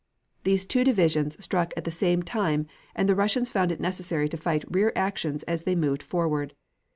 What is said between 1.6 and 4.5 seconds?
at the same time and the Russians found it necessary to